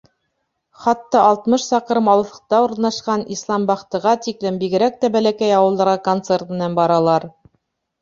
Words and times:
Хатта 0.85 1.19
алтмыш 1.31 1.65
саҡрым 1.73 2.09
алыҫлыҡта 2.15 2.63
урынлашҡан 2.69 3.27
Исламбахтыға 3.37 4.17
тиклем, 4.27 4.61
бигерәк 4.65 5.01
тә 5.05 5.15
бәләкәй 5.21 5.57
ауылдарға 5.63 5.99
концерт 6.13 6.55
менән 6.59 6.83
баралар. 6.85 7.33